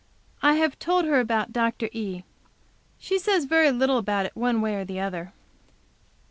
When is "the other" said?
4.83-5.31